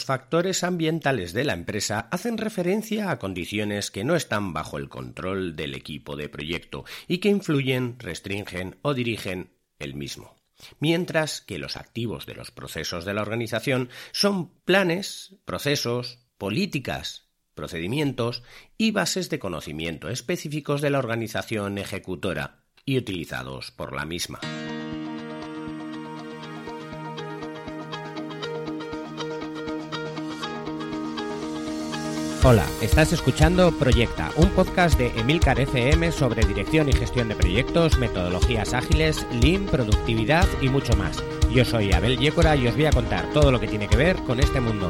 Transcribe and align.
Los 0.00 0.06
factores 0.06 0.64
ambientales 0.64 1.34
de 1.34 1.44
la 1.44 1.52
empresa 1.52 2.08
hacen 2.10 2.38
referencia 2.38 3.10
a 3.10 3.18
condiciones 3.18 3.90
que 3.90 4.02
no 4.02 4.16
están 4.16 4.54
bajo 4.54 4.78
el 4.78 4.88
control 4.88 5.56
del 5.56 5.74
equipo 5.74 6.16
de 6.16 6.30
proyecto 6.30 6.86
y 7.06 7.18
que 7.18 7.28
influyen, 7.28 7.96
restringen 7.98 8.78
o 8.80 8.94
dirigen 8.94 9.50
el 9.78 9.92
mismo. 9.92 10.36
Mientras 10.78 11.42
que 11.42 11.58
los 11.58 11.76
activos 11.76 12.24
de 12.24 12.34
los 12.34 12.50
procesos 12.50 13.04
de 13.04 13.12
la 13.12 13.20
organización 13.20 13.90
son 14.10 14.48
planes, 14.64 15.36
procesos, 15.44 16.20
políticas, 16.38 17.28
procedimientos 17.52 18.42
y 18.78 18.92
bases 18.92 19.28
de 19.28 19.38
conocimiento 19.38 20.08
específicos 20.08 20.80
de 20.80 20.88
la 20.88 20.98
organización 20.98 21.76
ejecutora 21.76 22.64
y 22.86 22.96
utilizados 22.96 23.70
por 23.70 23.94
la 23.94 24.06
misma. 24.06 24.40
Hola, 32.42 32.64
estás 32.80 33.12
escuchando 33.12 33.70
Proyecta, 33.70 34.30
un 34.36 34.48
podcast 34.48 34.96
de 34.96 35.08
Emilcar 35.08 35.60
FM 35.60 36.10
sobre 36.10 36.46
dirección 36.46 36.88
y 36.88 36.92
gestión 36.94 37.28
de 37.28 37.36
proyectos, 37.36 37.98
metodologías 37.98 38.72
ágiles, 38.72 39.26
lean, 39.42 39.66
productividad 39.66 40.48
y 40.62 40.70
mucho 40.70 40.96
más. 40.96 41.22
Yo 41.52 41.66
soy 41.66 41.92
Abel 41.92 42.16
Yécora 42.16 42.56
y 42.56 42.66
os 42.66 42.74
voy 42.74 42.86
a 42.86 42.92
contar 42.92 43.30
todo 43.34 43.52
lo 43.52 43.60
que 43.60 43.68
tiene 43.68 43.88
que 43.88 43.98
ver 43.98 44.16
con 44.22 44.40
este 44.40 44.58
mundo. 44.58 44.88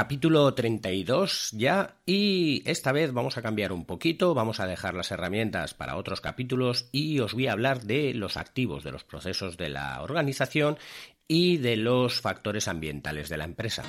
Capítulo 0.00 0.54
32 0.54 1.50
ya 1.54 1.96
y 2.06 2.62
esta 2.70 2.92
vez 2.92 3.12
vamos 3.12 3.36
a 3.36 3.42
cambiar 3.42 3.72
un 3.72 3.84
poquito, 3.84 4.32
vamos 4.32 4.60
a 4.60 4.66
dejar 4.68 4.94
las 4.94 5.10
herramientas 5.10 5.74
para 5.74 5.96
otros 5.96 6.20
capítulos 6.20 6.88
y 6.92 7.18
os 7.18 7.34
voy 7.34 7.48
a 7.48 7.52
hablar 7.52 7.82
de 7.82 8.14
los 8.14 8.36
activos 8.36 8.84
de 8.84 8.92
los 8.92 9.02
procesos 9.02 9.56
de 9.56 9.70
la 9.70 10.00
organización 10.00 10.78
y 11.26 11.56
de 11.56 11.76
los 11.76 12.20
factores 12.20 12.68
ambientales 12.68 13.28
de 13.28 13.38
la 13.38 13.44
empresa. 13.44 13.82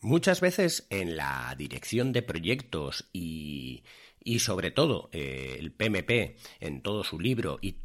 Muchas 0.00 0.40
veces 0.40 0.88
en 0.90 1.16
la 1.16 1.54
dirección 1.56 2.12
de 2.12 2.22
proyectos 2.22 3.08
y, 3.12 3.84
y 4.24 4.40
sobre 4.40 4.72
todo 4.72 5.08
eh, 5.12 5.54
el 5.60 5.70
PMP 5.70 6.36
en 6.58 6.82
todo 6.82 7.04
su 7.04 7.20
libro 7.20 7.60
y 7.62 7.76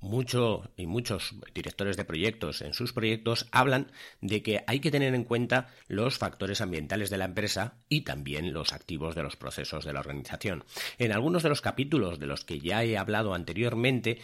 mucho 0.00 0.70
y 0.76 0.86
muchos 0.86 1.34
directores 1.54 1.96
de 1.96 2.04
proyectos 2.04 2.62
en 2.62 2.74
sus 2.74 2.92
proyectos 2.92 3.46
hablan 3.52 3.90
de 4.20 4.42
que 4.42 4.64
hay 4.66 4.80
que 4.80 4.90
tener 4.90 5.14
en 5.14 5.24
cuenta 5.24 5.68
los 5.86 6.18
factores 6.18 6.60
ambientales 6.60 7.10
de 7.10 7.18
la 7.18 7.24
empresa 7.24 7.74
y 7.88 8.02
también 8.02 8.52
los 8.52 8.72
activos 8.72 9.14
de 9.14 9.22
los 9.22 9.36
procesos 9.36 9.84
de 9.84 9.92
la 9.92 10.00
organización. 10.00 10.64
En 10.98 11.12
algunos 11.12 11.42
de 11.42 11.48
los 11.48 11.60
capítulos 11.60 12.18
de 12.18 12.26
los 12.26 12.44
que 12.44 12.60
ya 12.60 12.84
he 12.84 12.98
hablado 12.98 13.34
anteriormente 13.34 14.18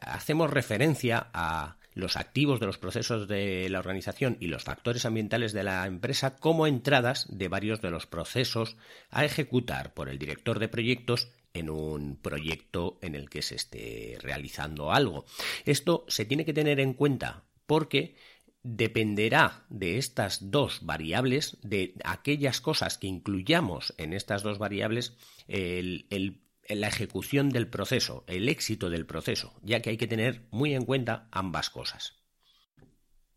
hacemos 0.00 0.50
referencia 0.50 1.28
a 1.32 1.76
los 1.94 2.16
activos 2.16 2.60
de 2.60 2.66
los 2.66 2.78
procesos 2.78 3.28
de 3.28 3.68
la 3.68 3.78
organización 3.78 4.36
y 4.40 4.46
los 4.46 4.64
factores 4.64 5.04
ambientales 5.04 5.52
de 5.52 5.64
la 5.64 5.86
empresa 5.86 6.36
como 6.36 6.66
entradas 6.66 7.26
de 7.30 7.48
varios 7.48 7.80
de 7.80 7.90
los 7.90 8.06
procesos 8.06 8.76
a 9.10 9.24
ejecutar 9.24 9.92
por 9.92 10.08
el 10.08 10.18
director 10.18 10.58
de 10.58 10.68
proyectos 10.68 11.28
en 11.54 11.70
un 11.70 12.16
proyecto 12.16 12.98
en 13.02 13.14
el 13.14 13.28
que 13.28 13.42
se 13.42 13.56
esté 13.56 14.18
realizando 14.20 14.92
algo. 14.92 15.24
Esto 15.64 16.04
se 16.08 16.24
tiene 16.24 16.44
que 16.44 16.52
tener 16.52 16.80
en 16.80 16.94
cuenta 16.94 17.44
porque 17.66 18.14
dependerá 18.62 19.64
de 19.70 19.96
estas 19.98 20.50
dos 20.50 20.80
variables, 20.82 21.56
de 21.62 21.94
aquellas 22.04 22.60
cosas 22.60 22.98
que 22.98 23.06
incluyamos 23.06 23.94
en 23.96 24.12
estas 24.12 24.42
dos 24.42 24.58
variables, 24.58 25.16
la 25.48 26.88
ejecución 26.88 27.48
del 27.48 27.68
proceso, 27.68 28.24
el 28.26 28.48
éxito 28.48 28.90
del 28.90 29.06
proceso, 29.06 29.54
ya 29.62 29.80
que 29.80 29.90
hay 29.90 29.96
que 29.96 30.06
tener 30.06 30.46
muy 30.50 30.74
en 30.74 30.84
cuenta 30.84 31.28
ambas 31.32 31.70
cosas. 31.70 32.19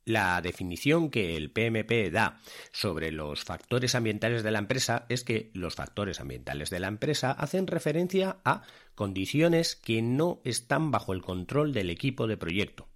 La 0.06 0.41
definición 0.41 1.09
que 1.09 1.38
el 1.38 1.50
PMP 1.50 2.12
da 2.12 2.41
sobre 2.74 3.12
los 3.12 3.46
factores 3.46 3.96
ambientales 3.96 4.44
de 4.44 4.52
la 4.52 4.59
empresa 4.59 5.06
es 5.08 5.24
que 5.24 5.50
los 5.53 5.75
factores 5.75 6.19
ambientales 6.19 6.69
de 6.69 6.81
la 6.81 6.90
empresa 6.90 7.31
hacen 7.31 7.68
referencia 7.68 8.38
a 8.44 8.63
condiciones 8.96 9.78
que 9.78 10.02
no 10.02 10.42
están 10.44 10.92
bajo 10.92 11.13
el 11.13 11.22
control 11.22 11.72
del 11.72 11.90
equipo 11.90 12.28
de 12.28 12.36
proyecto 12.36 12.90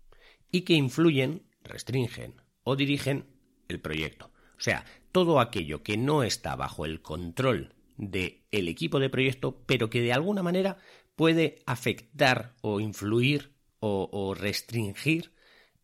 y 0.52 0.62
que 0.62 0.74
influyen, 0.74 1.44
restringen 1.64 2.42
o 2.64 2.76
dirigen 2.76 3.26
el 3.70 3.80
proyecto. 3.80 4.32
O 4.58 4.62
sea, 4.62 4.84
todo 5.14 5.40
aquello 5.40 5.84
que 5.84 5.96
no 5.96 6.24
está 6.24 6.58
bajo 6.58 6.86
el 6.86 7.02
control 7.02 7.74
del 7.96 8.42
equipo 8.52 9.00
de 9.00 9.10
proyecto, 9.10 9.64
pero 9.66 9.90
que 9.90 10.02
de 10.02 10.12
alguna 10.12 10.44
manera 10.44 10.78
puede 11.16 11.64
afectar 11.66 12.56
o 12.62 12.82
influir 12.82 13.54
o, 13.80 14.10
o 14.12 14.34
restringir 14.34 15.32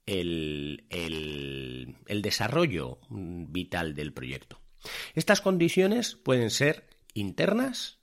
el, 0.05 1.95
desarrollo 2.07 2.99
vital 3.09 3.95
del 3.95 4.13
proyecto. 4.13 4.59
Estas 5.15 5.41
condiciones 5.41 6.15
pueden 6.15 6.49
ser 6.49 6.87
internas 7.13 7.99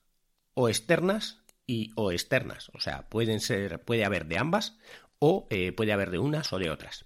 o 0.54 0.68
externas 0.68 1.42
y 1.66 1.92
o 1.94 2.12
externas, 2.12 2.70
o 2.74 2.80
sea, 2.80 3.08
pueden 3.08 3.40
ser, 3.40 3.84
puede 3.84 4.04
haber 4.04 4.26
de 4.26 4.38
ambas 4.38 4.78
o 5.18 5.46
eh, 5.50 5.72
puede 5.72 5.92
haber 5.92 6.10
de 6.10 6.18
unas 6.18 6.52
o 6.52 6.58
de 6.58 6.70
otras. 6.70 7.04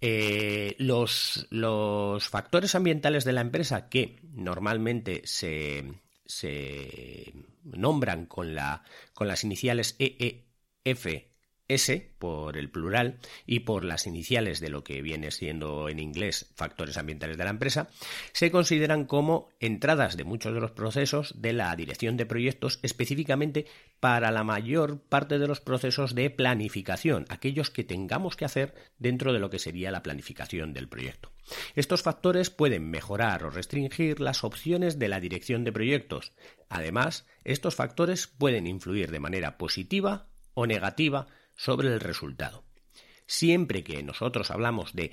Eh, 0.00 0.76
los, 0.78 1.46
los, 1.50 2.28
factores 2.28 2.74
ambientales 2.74 3.24
de 3.24 3.32
la 3.32 3.40
empresa 3.40 3.88
que 3.88 4.20
normalmente 4.22 5.22
se, 5.24 5.84
se 6.26 7.32
nombran 7.64 8.26
con, 8.26 8.54
la, 8.54 8.82
con 9.14 9.26
las 9.26 9.42
iniciales 9.42 9.96
EEF 9.98 11.06
S 11.68 12.12
por 12.18 12.56
el 12.56 12.70
plural 12.70 13.18
y 13.46 13.60
por 13.60 13.84
las 13.84 14.06
iniciales 14.06 14.60
de 14.60 14.68
lo 14.68 14.84
que 14.84 15.02
viene 15.02 15.30
siendo 15.30 15.88
en 15.88 15.98
inglés 15.98 16.52
factores 16.54 16.96
ambientales 16.96 17.36
de 17.36 17.44
la 17.44 17.50
empresa, 17.50 17.88
se 18.32 18.50
consideran 18.50 19.04
como 19.04 19.48
entradas 19.60 20.16
de 20.16 20.24
muchos 20.24 20.54
de 20.54 20.60
los 20.60 20.70
procesos 20.70 21.34
de 21.40 21.52
la 21.52 21.74
dirección 21.76 22.16
de 22.16 22.26
proyectos 22.26 22.78
específicamente 22.82 23.66
para 24.00 24.30
la 24.30 24.44
mayor 24.44 25.00
parte 25.00 25.38
de 25.38 25.48
los 25.48 25.60
procesos 25.60 26.14
de 26.14 26.30
planificación, 26.30 27.26
aquellos 27.28 27.70
que 27.70 27.84
tengamos 27.84 28.36
que 28.36 28.44
hacer 28.44 28.74
dentro 28.98 29.32
de 29.32 29.38
lo 29.38 29.50
que 29.50 29.58
sería 29.58 29.90
la 29.90 30.02
planificación 30.02 30.72
del 30.72 30.88
proyecto. 30.88 31.32
Estos 31.74 32.02
factores 32.02 32.50
pueden 32.50 32.90
mejorar 32.90 33.44
o 33.44 33.50
restringir 33.50 34.20
las 34.20 34.44
opciones 34.44 34.98
de 34.98 35.08
la 35.08 35.20
dirección 35.20 35.64
de 35.64 35.72
proyectos. 35.72 36.32
Además, 36.68 37.26
estos 37.44 37.74
factores 37.74 38.26
pueden 38.26 38.66
influir 38.66 39.10
de 39.10 39.20
manera 39.20 39.58
positiva 39.58 40.28
o 40.54 40.66
negativa 40.66 41.26
sobre 41.56 41.88
el 41.88 42.00
resultado. 42.00 42.64
Siempre 43.26 43.82
que 43.82 44.02
nosotros 44.02 44.50
hablamos 44.50 44.92
de 44.94 45.12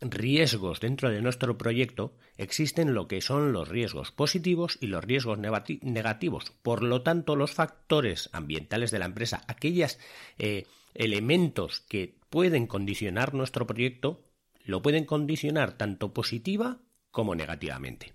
riesgos 0.00 0.80
dentro 0.80 1.10
de 1.10 1.22
nuestro 1.22 1.56
proyecto, 1.56 2.16
existen 2.36 2.94
lo 2.94 3.08
que 3.08 3.20
son 3.20 3.52
los 3.52 3.68
riesgos 3.68 4.10
positivos 4.10 4.78
y 4.80 4.88
los 4.88 5.04
riesgos 5.04 5.38
negativos. 5.38 6.52
Por 6.62 6.82
lo 6.82 7.02
tanto, 7.02 7.36
los 7.36 7.52
factores 7.52 8.28
ambientales 8.32 8.90
de 8.90 8.98
la 8.98 9.06
empresa, 9.06 9.42
aquellos 9.46 9.98
eh, 10.38 10.66
elementos 10.94 11.80
que 11.80 12.18
pueden 12.30 12.66
condicionar 12.66 13.34
nuestro 13.34 13.66
proyecto, 13.66 14.24
lo 14.64 14.82
pueden 14.82 15.04
condicionar 15.04 15.76
tanto 15.76 16.12
positiva 16.12 16.80
como 17.10 17.34
negativamente. 17.34 18.14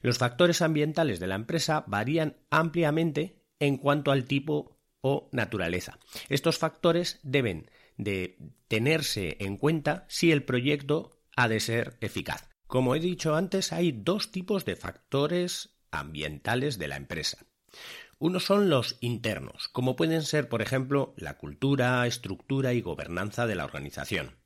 Los 0.00 0.18
factores 0.18 0.62
ambientales 0.62 1.20
de 1.20 1.26
la 1.26 1.34
empresa 1.34 1.84
varían 1.86 2.36
ampliamente 2.50 3.44
en 3.58 3.76
cuanto 3.76 4.10
al 4.10 4.24
tipo 4.24 4.79
o 5.00 5.28
naturaleza. 5.32 5.98
Estos 6.28 6.58
factores 6.58 7.20
deben 7.22 7.70
de 7.96 8.38
tenerse 8.68 9.36
en 9.40 9.56
cuenta 9.56 10.06
si 10.08 10.32
el 10.32 10.42
proyecto 10.42 11.22
ha 11.36 11.48
de 11.48 11.60
ser 11.60 11.96
eficaz. 12.00 12.48
Como 12.66 12.94
he 12.94 13.00
dicho 13.00 13.34
antes, 13.34 13.72
hay 13.72 13.92
dos 13.92 14.30
tipos 14.30 14.64
de 14.64 14.76
factores 14.76 15.76
ambientales 15.90 16.78
de 16.78 16.88
la 16.88 16.96
empresa. 16.96 17.46
Uno 18.18 18.38
son 18.38 18.68
los 18.68 18.98
internos, 19.00 19.68
como 19.68 19.96
pueden 19.96 20.22
ser, 20.22 20.48
por 20.48 20.62
ejemplo, 20.62 21.14
la 21.16 21.38
cultura, 21.38 22.06
estructura 22.06 22.74
y 22.74 22.80
gobernanza 22.80 23.46
de 23.46 23.54
la 23.54 23.64
organización. 23.64 24.36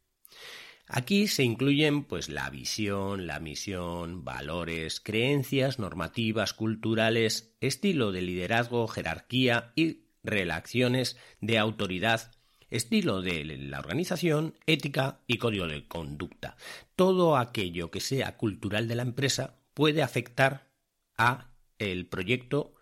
Aquí 0.86 1.28
se 1.28 1.42
incluyen 1.42 2.04
pues 2.04 2.28
la 2.28 2.50
visión, 2.50 3.26
la 3.26 3.40
misión, 3.40 4.24
valores, 4.24 5.00
creencias, 5.00 5.78
normativas, 5.78 6.52
culturales, 6.52 7.56
estilo 7.60 8.12
de 8.12 8.22
liderazgo, 8.22 8.86
jerarquía 8.86 9.72
y 9.76 10.03
relaciones 10.24 11.16
de 11.40 11.58
autoridad, 11.58 12.32
estilo 12.70 13.22
de 13.22 13.44
la 13.44 13.78
organización, 13.78 14.54
ética 14.66 15.20
y 15.26 15.38
código 15.38 15.68
de 15.68 15.86
conducta. 15.86 16.56
Todo 16.96 17.36
aquello 17.36 17.90
que 17.90 18.00
sea 18.00 18.36
cultural 18.36 18.88
de 18.88 18.96
la 18.96 19.02
empresa 19.02 19.60
puede 19.74 20.02
afectar 20.02 20.70
a 21.16 21.50
el 21.78 22.06
proyecto 22.06 22.74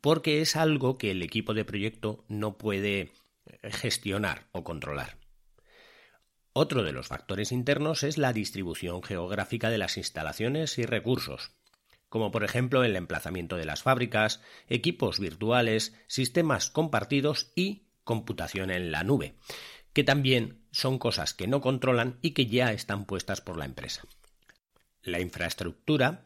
porque 0.00 0.40
es 0.40 0.56
algo 0.56 0.98
que 0.98 1.10
el 1.10 1.22
equipo 1.22 1.54
de 1.54 1.64
proyecto 1.64 2.24
no 2.28 2.56
puede 2.58 3.12
gestionar 3.62 4.46
o 4.52 4.64
controlar. 4.64 5.18
Otro 6.52 6.82
de 6.82 6.92
los 6.92 7.06
factores 7.06 7.52
internos 7.52 8.02
es 8.02 8.18
la 8.18 8.32
distribución 8.32 9.02
geográfica 9.02 9.70
de 9.70 9.78
las 9.78 9.96
instalaciones 9.96 10.78
y 10.78 10.84
recursos, 10.84 11.52
como 12.10 12.30
por 12.30 12.44
ejemplo 12.44 12.84
el 12.84 12.96
emplazamiento 12.96 13.56
de 13.56 13.64
las 13.64 13.82
fábricas, 13.82 14.42
equipos 14.68 15.18
virtuales, 15.18 15.94
sistemas 16.08 16.68
compartidos 16.68 17.52
y 17.54 17.86
computación 18.04 18.70
en 18.70 18.90
la 18.90 19.04
nube, 19.04 19.36
que 19.94 20.04
también 20.04 20.60
son 20.72 20.98
cosas 20.98 21.32
que 21.32 21.46
no 21.46 21.62
controlan 21.62 22.18
y 22.20 22.32
que 22.32 22.46
ya 22.46 22.72
están 22.72 23.06
puestas 23.06 23.40
por 23.40 23.56
la 23.56 23.64
empresa. 23.64 24.02
La 25.02 25.20
infraestructura, 25.20 26.24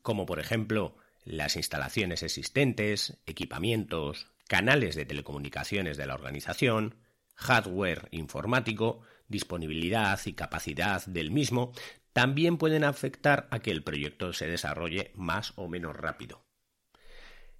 como 0.00 0.24
por 0.24 0.38
ejemplo 0.40 0.96
las 1.24 1.56
instalaciones 1.56 2.22
existentes, 2.22 3.18
equipamientos, 3.26 4.28
canales 4.46 4.94
de 4.94 5.06
telecomunicaciones 5.06 5.96
de 5.96 6.06
la 6.06 6.14
organización, 6.14 6.94
hardware 7.34 8.08
informático, 8.12 9.00
disponibilidad 9.28 10.18
y 10.24 10.32
capacidad 10.32 11.04
del 11.06 11.30
mismo, 11.30 11.72
también 12.12 12.56
pueden 12.56 12.84
afectar 12.84 13.46
a 13.50 13.58
que 13.58 13.70
el 13.70 13.82
proyecto 13.82 14.32
se 14.32 14.46
desarrolle 14.46 15.12
más 15.14 15.52
o 15.56 15.68
menos 15.68 15.94
rápido. 15.96 16.44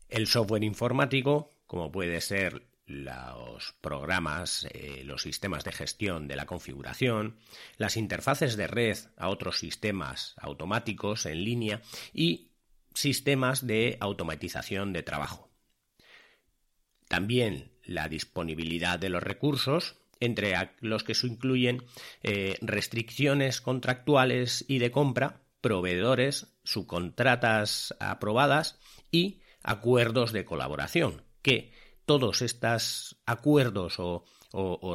El 0.09 0.27
software 0.27 0.65
informático, 0.65 1.61
como 1.67 1.93
puede 1.93 2.21
ser 2.21 2.67
los 2.87 3.75
programas, 3.81 4.67
eh, 4.73 5.03
los 5.05 5.23
sistemas 5.23 5.65
de 5.65 5.73
gestión 5.73 6.29
de 6.29 6.37
la 6.37 6.47
configuración, 6.47 7.37
las 7.77 7.97
interfaces 7.97 8.57
de 8.57 8.69
red 8.69 8.97
a 9.17 9.29
otros 9.29 9.59
sistemas 9.59 10.35
automáticos 10.39 11.27
en 11.27 11.45
línea 11.45 11.83
y 12.13 12.53
sistemas 12.95 13.67
de 13.67 13.97
automatización 14.01 14.93
de 14.93 15.03
trabajo. 15.03 15.51
También 17.09 17.73
la 17.85 18.09
disponibilidad 18.09 18.99
de 18.99 19.11
los 19.11 19.23
recursos, 19.23 19.97
entre 20.21 20.55
los 20.81 21.05
que 21.05 21.15
se 21.15 21.27
incluyen 21.27 21.85
eh, 22.23 22.57
restricciones 22.61 23.61
contractuales 23.61 24.65
y 24.69 24.79
de 24.79 24.91
compra, 24.91 25.43
proveedores, 25.61 26.57
subcontratas 26.65 27.95
aprobadas 28.01 28.79
y 29.11 29.41
acuerdos 29.63 30.33
de 30.33 30.45
colaboración, 30.45 31.23
que 31.43 31.73
todos 32.05 32.41
estos 32.43 33.21
acuerdos 33.27 33.97
o, 33.99 34.25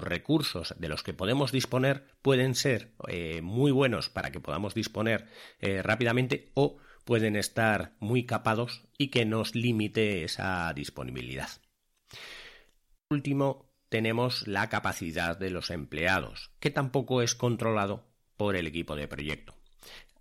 recursos 0.01 0.73
de 0.79 0.87
los 0.87 1.03
que 1.03 1.13
podemos 1.13 1.51
disponer 1.51 2.07
pueden 2.23 2.55
ser 2.55 2.93
eh, 3.07 3.41
muy 3.43 3.71
buenos 3.71 4.09
para 4.09 4.31
que 4.31 4.39
podamos 4.39 4.73
disponer 4.73 5.27
eh, 5.59 5.83
rápidamente 5.83 6.49
o 6.55 6.77
pueden 7.05 7.35
estar 7.35 7.93
muy 7.99 8.25
capados 8.25 8.81
y 8.97 9.09
que 9.09 9.25
nos 9.25 9.53
limite 9.53 10.23
esa 10.23 10.73
disponibilidad. 10.73 11.49
último, 13.09 13.70
tenemos 13.91 14.47
la 14.47 14.69
capacidad 14.69 15.37
de 15.37 15.49
los 15.49 15.69
empleados, 15.69 16.53
que 16.61 16.69
tampoco 16.69 17.21
es 17.21 17.35
controlado 17.35 18.07
por 18.37 18.55
el 18.55 18.65
equipo 18.65 18.95
de 18.95 19.09
proyecto. 19.09 19.53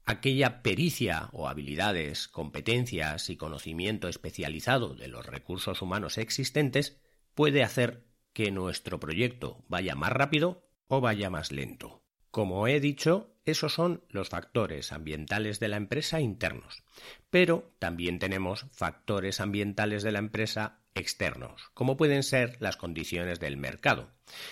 Aquella 0.05 0.61
pericia 0.61 1.29
o 1.31 1.49
habilidades, 1.49 2.27
competencias 2.27 3.31
y 3.31 3.37
conocimiento 3.37 4.09
especializado 4.09 4.97
de 4.97 5.07
los 5.07 5.25
recursos 5.25 5.83
humanos 5.83 6.19
existentes 6.19 7.01
puede 7.37 7.63
hacer 7.63 8.09
que 8.33 8.51
nuestro 8.51 8.99
proyecto 8.99 9.65
vaya 9.69 9.95
más 9.95 10.11
rápido 10.11 10.69
o 10.89 11.01
vaya 11.01 11.31
más 11.31 11.53
lento. 11.53 12.03
Como 12.33 12.67
he 12.67 12.81
dicho, 12.81 13.37
esos 13.45 13.73
son 13.73 14.03
los 14.09 14.31
factores 14.31 14.91
ambientales 14.91 15.61
de 15.61 15.69
la 15.69 15.77
empresa 15.77 16.21
internos, 16.21 16.83
pero 17.31 17.73
también 17.79 18.19
tenemos 18.19 18.67
factores 18.73 19.41
ambientales 19.41 20.03
de 20.03 20.11
la 20.11 20.19
empresa 20.19 20.80
externos, 20.95 21.71
como 21.75 21.97
pueden 21.97 22.23
ser 22.23 22.57
las 22.61 22.77
condiciones 22.77 23.41
del 23.41 23.57
mercado, 23.57 24.11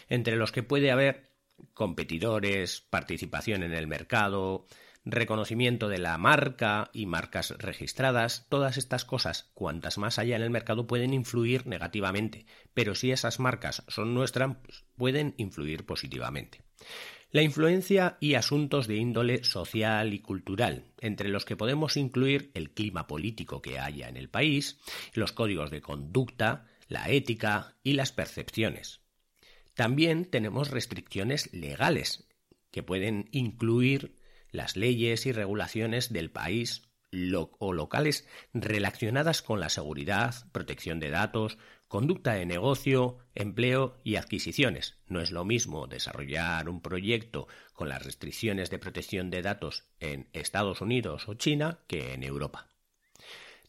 entre 0.08 0.36
los 0.36 0.52
que 0.52 0.62
puede 0.62 0.90
haber 0.90 1.32
competidores, 1.74 2.80
participación 2.80 3.62
en 3.62 3.72
el 3.72 3.86
mercado, 3.86 4.66
reconocimiento 5.04 5.88
de 5.88 5.98
la 5.98 6.18
marca 6.18 6.90
y 6.92 7.06
marcas 7.06 7.54
registradas, 7.58 8.46
todas 8.48 8.76
estas 8.76 9.04
cosas, 9.04 9.50
cuantas 9.54 9.98
más 9.98 10.18
haya 10.18 10.36
en 10.36 10.42
el 10.42 10.50
mercado, 10.50 10.86
pueden 10.86 11.14
influir 11.14 11.66
negativamente, 11.66 12.46
pero 12.74 12.94
si 12.94 13.10
esas 13.10 13.40
marcas 13.40 13.82
son 13.88 14.14
nuestras, 14.14 14.56
pueden 14.96 15.34
influir 15.38 15.86
positivamente. 15.86 16.62
La 17.30 17.42
influencia 17.42 18.16
y 18.20 18.34
asuntos 18.34 18.86
de 18.86 18.96
índole 18.96 19.44
social 19.44 20.14
y 20.14 20.20
cultural, 20.20 20.84
entre 20.98 21.28
los 21.28 21.44
que 21.44 21.56
podemos 21.56 21.98
incluir 21.98 22.50
el 22.54 22.70
clima 22.70 23.06
político 23.06 23.60
que 23.60 23.78
haya 23.78 24.08
en 24.08 24.16
el 24.16 24.30
país, 24.30 24.78
los 25.12 25.32
códigos 25.32 25.70
de 25.70 25.82
conducta, 25.82 26.66
la 26.88 27.10
ética 27.10 27.76
y 27.82 27.92
las 27.92 28.12
percepciones. 28.12 29.02
También 29.74 30.24
tenemos 30.24 30.70
restricciones 30.70 31.52
legales, 31.52 32.26
que 32.70 32.82
pueden 32.82 33.28
incluir 33.30 34.16
las 34.50 34.76
leyes 34.76 35.26
y 35.26 35.32
regulaciones 35.32 36.10
del 36.10 36.30
país 36.30 36.88
o 37.58 37.72
locales 37.72 38.26
relacionadas 38.54 39.42
con 39.42 39.60
la 39.60 39.68
seguridad, 39.68 40.34
protección 40.52 40.98
de 40.98 41.10
datos, 41.10 41.58
conducta 41.88 42.34
de 42.34 42.46
negocio, 42.46 43.18
empleo 43.34 43.96
y 44.04 44.16
adquisiciones. 44.16 44.96
No 45.06 45.20
es 45.20 45.30
lo 45.30 45.44
mismo 45.44 45.86
desarrollar 45.86 46.68
un 46.68 46.80
proyecto 46.80 47.48
con 47.72 47.88
las 47.88 48.04
restricciones 48.04 48.70
de 48.70 48.78
protección 48.78 49.30
de 49.30 49.42
datos 49.42 49.84
en 49.98 50.28
Estados 50.32 50.80
Unidos 50.80 51.28
o 51.28 51.34
China 51.34 51.78
que 51.86 52.12
en 52.12 52.22
Europa. 52.22 52.68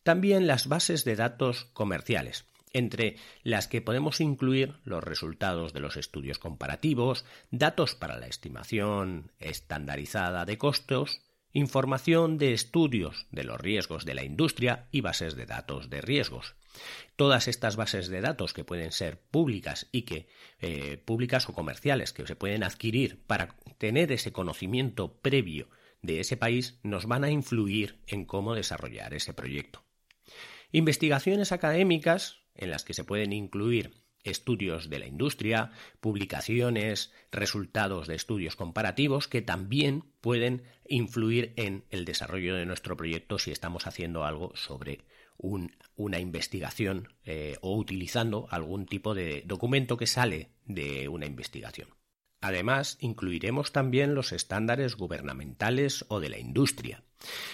También 0.03 0.47
las 0.47 0.67
bases 0.67 1.05
de 1.05 1.15
datos 1.15 1.65
comerciales, 1.73 2.45
entre 2.73 3.15
las 3.43 3.67
que 3.67 3.81
podemos 3.81 4.21
incluir 4.21 4.75
los 4.83 5.03
resultados 5.03 5.73
de 5.73 5.79
los 5.79 5.97
estudios 5.97 6.39
comparativos, 6.39 7.25
datos 7.51 7.95
para 7.95 8.17
la 8.17 8.27
estimación 8.27 9.31
estandarizada 9.39 10.45
de 10.45 10.57
costos, 10.57 11.21
información 11.51 12.37
de 12.37 12.53
estudios 12.53 13.27
de 13.31 13.43
los 13.43 13.59
riesgos 13.59 14.05
de 14.05 14.13
la 14.13 14.23
industria 14.23 14.87
y 14.91 15.01
bases 15.01 15.35
de 15.35 15.45
datos 15.45 15.89
de 15.89 16.01
riesgos. 16.01 16.55
Todas 17.15 17.47
estas 17.47 17.75
bases 17.75 18.09
de 18.09 18.21
datos 18.21 18.53
que 18.53 18.63
pueden 18.63 18.91
ser 18.91 19.19
públicas 19.19 19.87
y 19.91 20.03
que 20.03 20.27
eh, 20.59 20.97
públicas 20.97 21.49
o 21.49 21.53
comerciales 21.53 22.13
que 22.13 22.25
se 22.25 22.35
pueden 22.35 22.63
adquirir 22.63 23.21
para 23.25 23.55
tener 23.77 24.11
ese 24.11 24.31
conocimiento 24.31 25.13
previo 25.21 25.69
de 26.01 26.19
ese 26.19 26.37
país 26.37 26.79
nos 26.83 27.05
van 27.05 27.23
a 27.23 27.29
influir 27.29 27.99
en 28.07 28.25
cómo 28.25 28.55
desarrollar 28.55 29.13
ese 29.13 29.33
proyecto. 29.33 29.83
Investigaciones 30.71 31.51
académicas 31.51 32.37
en 32.55 32.69
las 32.69 32.83
que 32.83 32.93
se 32.93 33.03
pueden 33.03 33.33
incluir 33.33 34.03
estudios 34.23 34.89
de 34.89 34.99
la 34.99 35.07
industria, 35.07 35.71
publicaciones, 35.99 37.11
resultados 37.31 38.07
de 38.07 38.15
estudios 38.15 38.55
comparativos 38.55 39.27
que 39.27 39.41
también 39.41 40.03
pueden 40.21 40.63
influir 40.87 41.53
en 41.55 41.85
el 41.89 42.05
desarrollo 42.05 42.55
de 42.55 42.65
nuestro 42.65 42.97
proyecto 42.97 43.39
si 43.39 43.51
estamos 43.51 43.87
haciendo 43.87 44.25
algo 44.25 44.51
sobre 44.55 45.05
una 45.39 46.19
investigación 46.19 47.07
eh, 47.23 47.57
o 47.61 47.75
utilizando 47.75 48.47
algún 48.51 48.85
tipo 48.85 49.15
de 49.15 49.43
documento 49.45 49.97
que 49.97 50.07
sale 50.07 50.49
de 50.65 51.07
una 51.07 51.25
investigación. 51.25 51.89
Además, 52.41 52.97
incluiremos 53.01 53.71
también 53.71 54.15
los 54.15 54.31
estándares 54.31 54.95
gubernamentales 54.95 56.05
o 56.07 56.19
de 56.19 56.29
la 56.29 56.39
industria, 56.39 57.03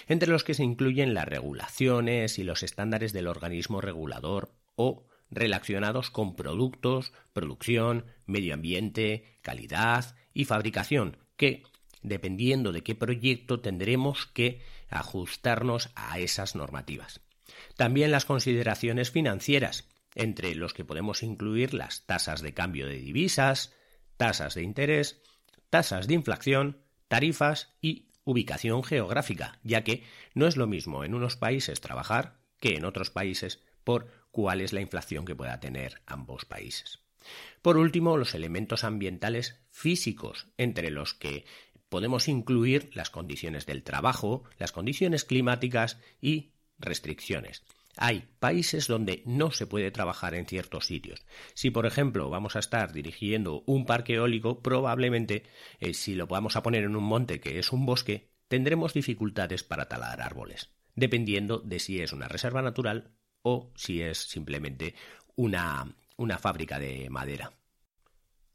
entre 0.06 0.30
los 0.30 0.44
que 0.44 0.54
se 0.54 0.62
incluyen 0.62 1.14
las 1.14 1.26
regulaciones 1.26 2.38
y 2.38 2.44
los 2.44 2.62
estándares 2.62 3.12
del 3.12 3.26
organismo 3.26 3.80
regulador 3.80 4.52
o 4.76 5.06
relacionados 5.30 6.10
con 6.10 6.36
productos, 6.36 7.12
producción, 7.32 8.04
medio 8.26 8.54
ambiente, 8.54 9.38
calidad 9.42 10.14
y 10.32 10.44
fabricación, 10.44 11.16
que, 11.36 11.64
dependiendo 12.02 12.70
de 12.70 12.82
qué 12.82 12.94
proyecto, 12.94 13.60
tendremos 13.60 14.26
que 14.26 14.60
ajustarnos 14.88 15.90
a 15.96 16.20
esas 16.20 16.54
normativas. 16.54 17.20
También 17.76 18.10
las 18.10 18.24
consideraciones 18.24 19.10
financieras, 19.10 19.88
entre 20.14 20.54
los 20.54 20.72
que 20.74 20.84
podemos 20.84 21.22
incluir 21.22 21.74
las 21.74 22.06
tasas 22.06 22.40
de 22.40 22.54
cambio 22.54 22.86
de 22.86 22.96
divisas, 22.96 23.74
tasas 24.16 24.54
de 24.54 24.62
interés, 24.62 25.20
tasas 25.70 26.06
de 26.06 26.14
inflación, 26.14 26.78
tarifas 27.08 27.74
y 27.80 28.08
ubicación 28.24 28.82
geográfica, 28.82 29.58
ya 29.62 29.84
que 29.84 30.02
no 30.34 30.46
es 30.46 30.56
lo 30.56 30.66
mismo 30.66 31.04
en 31.04 31.14
unos 31.14 31.36
países 31.36 31.80
trabajar 31.80 32.38
que 32.58 32.74
en 32.74 32.84
otros 32.84 33.10
países 33.10 33.62
por 33.84 34.10
cuál 34.30 34.60
es 34.60 34.72
la 34.72 34.80
inflación 34.80 35.24
que 35.24 35.36
pueda 35.36 35.60
tener 35.60 36.02
ambos 36.06 36.44
países. 36.44 36.98
Por 37.62 37.76
último, 37.76 38.16
los 38.16 38.34
elementos 38.34 38.84
ambientales 38.84 39.60
físicos, 39.70 40.48
entre 40.56 40.90
los 40.90 41.14
que 41.14 41.44
podemos 41.88 42.28
incluir 42.28 42.90
las 42.94 43.10
condiciones 43.10 43.66
del 43.66 43.82
trabajo, 43.82 44.44
las 44.58 44.72
condiciones 44.72 45.24
climáticas 45.24 45.98
y 46.20 46.52
restricciones. 46.78 47.62
Hay 47.96 48.28
países 48.38 48.88
donde 48.88 49.22
no 49.24 49.50
se 49.50 49.66
puede 49.66 49.90
trabajar 49.90 50.34
en 50.34 50.46
ciertos 50.46 50.86
sitios. 50.86 51.24
Si, 51.54 51.70
por 51.70 51.86
ejemplo, 51.86 52.28
vamos 52.28 52.54
a 52.54 52.58
estar 52.58 52.92
dirigiendo 52.92 53.62
un 53.66 53.86
parque 53.86 54.14
eólico, 54.14 54.60
probablemente 54.60 55.44
eh, 55.80 55.94
si 55.94 56.14
lo 56.14 56.26
vamos 56.26 56.56
a 56.56 56.62
poner 56.62 56.84
en 56.84 56.94
un 56.94 57.04
monte 57.04 57.40
que 57.40 57.58
es 57.58 57.72
un 57.72 57.86
bosque, 57.86 58.30
tendremos 58.48 58.92
dificultades 58.92 59.62
para 59.62 59.88
talar 59.88 60.20
árboles, 60.20 60.70
dependiendo 60.94 61.58
de 61.60 61.78
si 61.78 62.00
es 62.00 62.12
una 62.12 62.28
reserva 62.28 62.60
natural 62.60 63.16
o 63.40 63.72
si 63.76 64.02
es 64.02 64.18
simplemente 64.18 64.94
una, 65.34 65.96
una 66.16 66.38
fábrica 66.38 66.78
de 66.78 67.08
madera. 67.08 67.52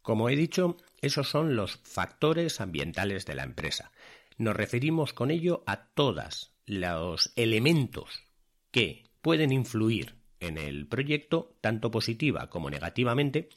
Como 0.03 0.29
he 0.29 0.35
dicho, 0.35 0.77
esos 1.01 1.29
son 1.29 1.55
los 1.55 1.77
factores 1.77 2.61
ambientales 2.61 3.25
de 3.25 3.35
la 3.35 3.43
empresa. 3.43 3.91
Nos 4.37 4.55
referimos 4.55 5.13
con 5.13 5.31
ello 5.31 5.63
a 5.65 5.85
todos 5.93 6.50
los 6.65 7.31
elementos 7.35 8.23
que 8.71 9.09
pueden 9.21 9.51
influir 9.51 10.15
en 10.39 10.57
el 10.57 10.87
proyecto, 10.87 11.55
tanto 11.61 11.91
positiva 11.91 12.49
como 12.49 12.69
negativamente, 12.69 13.49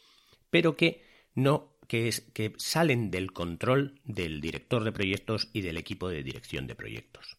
pero 0.50 0.76
que 0.76 1.02
no 1.34 1.76
que, 1.88 2.12
que 2.32 2.52
salen 2.56 3.11
del 3.11 3.32
control 3.32 4.00
del 4.04 4.40
director 4.40 4.84
de 4.84 4.92
proyectos 4.92 5.49
y 5.52 5.62
del 5.62 5.76
equipo 5.76 6.08
de 6.08 6.23
dirección 6.23 6.66
de 6.66 6.75
proyectos. 6.75 7.38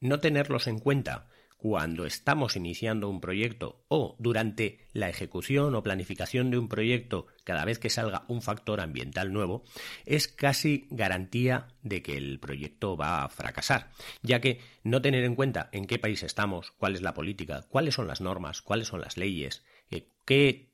No 0.00 0.20
tenerlos 0.20 0.66
en 0.66 0.78
cuenta 0.78 1.28
cuando 1.60 2.06
estamos 2.06 2.56
iniciando 2.56 3.10
un 3.10 3.20
proyecto 3.20 3.84
o 3.88 4.16
durante 4.18 4.78
la 4.94 5.10
ejecución 5.10 5.74
o 5.74 5.82
planificación 5.82 6.50
de 6.50 6.56
un 6.56 6.68
proyecto 6.68 7.26
cada 7.44 7.66
vez 7.66 7.78
que 7.78 7.90
salga 7.90 8.24
un 8.28 8.40
factor 8.40 8.80
ambiental 8.80 9.30
nuevo, 9.30 9.64
es 10.06 10.26
casi 10.26 10.86
garantía 10.90 11.68
de 11.82 12.02
que 12.02 12.16
el 12.16 12.40
proyecto 12.40 12.96
va 12.96 13.24
a 13.24 13.28
fracasar, 13.28 13.90
ya 14.22 14.40
que 14.40 14.60
no 14.84 15.02
tener 15.02 15.22
en 15.24 15.34
cuenta 15.34 15.68
en 15.72 15.86
qué 15.86 15.98
país 15.98 16.22
estamos, 16.22 16.70
cuál 16.70 16.94
es 16.94 17.02
la 17.02 17.12
política, 17.12 17.66
cuáles 17.68 17.94
son 17.94 18.08
las 18.08 18.22
normas, 18.22 18.62
cuáles 18.62 18.88
son 18.88 19.02
las 19.02 19.18
leyes, 19.18 19.62
eh, 19.90 20.08
qué 20.24 20.70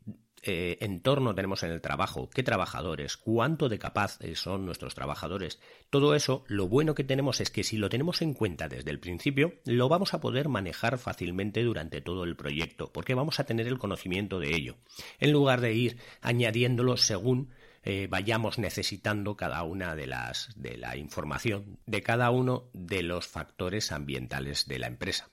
eh, 0.46 0.78
entorno 0.80 1.34
tenemos 1.34 1.62
en 1.62 1.70
el 1.70 1.80
trabajo, 1.80 2.30
qué 2.30 2.42
trabajadores, 2.42 3.16
cuánto 3.16 3.68
de 3.68 3.78
capaz 3.78 4.18
son 4.34 4.66
nuestros 4.66 4.94
trabajadores. 4.94 5.60
Todo 5.90 6.14
eso, 6.14 6.44
lo 6.46 6.68
bueno 6.68 6.94
que 6.94 7.04
tenemos 7.04 7.40
es 7.40 7.50
que 7.50 7.64
si 7.64 7.76
lo 7.76 7.88
tenemos 7.88 8.22
en 8.22 8.34
cuenta 8.34 8.68
desde 8.68 8.90
el 8.90 9.00
principio, 9.00 9.54
lo 9.64 9.88
vamos 9.88 10.14
a 10.14 10.20
poder 10.20 10.48
manejar 10.48 10.98
fácilmente 10.98 11.62
durante 11.62 12.00
todo 12.00 12.24
el 12.24 12.36
proyecto, 12.36 12.92
porque 12.92 13.14
vamos 13.14 13.40
a 13.40 13.44
tener 13.44 13.66
el 13.66 13.78
conocimiento 13.78 14.38
de 14.40 14.54
ello, 14.54 14.76
en 15.18 15.32
lugar 15.32 15.60
de 15.60 15.74
ir 15.74 15.98
añadiéndolo 16.20 16.96
según 16.96 17.50
eh, 17.88 18.08
vayamos 18.10 18.58
necesitando 18.58 19.36
cada 19.36 19.62
una 19.62 19.94
de 19.94 20.08
las 20.08 20.50
de 20.56 20.76
la 20.76 20.96
información 20.96 21.78
de 21.86 22.02
cada 22.02 22.30
uno 22.30 22.68
de 22.72 23.04
los 23.04 23.28
factores 23.28 23.92
ambientales 23.92 24.66
de 24.66 24.80
la 24.80 24.88
empresa. 24.88 25.30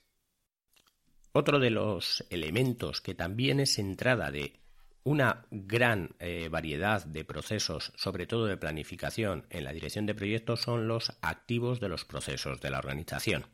Otro 1.32 1.58
de 1.58 1.70
los 1.70 2.24
elementos 2.30 3.00
que 3.00 3.16
también 3.16 3.58
es 3.58 3.80
entrada 3.80 4.30
de 4.30 4.60
una 5.04 5.46
gran 5.50 6.16
eh, 6.18 6.48
variedad 6.50 7.04
de 7.04 7.24
procesos, 7.24 7.92
sobre 7.94 8.26
todo 8.26 8.46
de 8.46 8.56
planificación 8.56 9.46
en 9.50 9.64
la 9.64 9.72
dirección 9.72 10.06
de 10.06 10.14
proyectos, 10.14 10.62
son 10.62 10.88
los 10.88 11.12
activos 11.20 11.78
de 11.78 11.90
los 11.90 12.04
procesos 12.04 12.60
de 12.60 12.70
la 12.70 12.78
organización. 12.78 13.46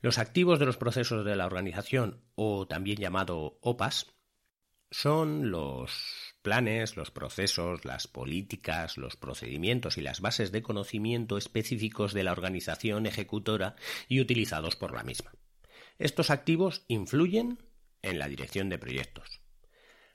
Los 0.00 0.18
activos 0.18 0.58
de 0.58 0.66
los 0.66 0.78
procesos 0.78 1.24
de 1.24 1.36
la 1.36 1.46
organización, 1.46 2.22
o 2.34 2.66
también 2.66 2.96
llamado 2.96 3.58
OPAS, 3.60 4.06
son 4.90 5.50
los 5.50 6.34
planes, 6.42 6.96
los 6.96 7.10
procesos, 7.10 7.84
las 7.84 8.08
políticas, 8.08 8.96
los 8.96 9.16
procedimientos 9.16 9.98
y 9.98 10.02
las 10.02 10.20
bases 10.20 10.52
de 10.52 10.62
conocimiento 10.62 11.38
específicos 11.38 12.14
de 12.14 12.24
la 12.24 12.32
organización 12.32 13.06
ejecutora 13.06 13.76
y 14.08 14.20
utilizados 14.20 14.74
por 14.76 14.92
la 14.92 15.04
misma. 15.04 15.32
Estos 15.98 16.30
activos 16.30 16.84
influyen 16.88 17.58
en 18.02 18.18
la 18.18 18.28
dirección 18.28 18.68
de 18.68 18.78
proyectos. 18.78 19.41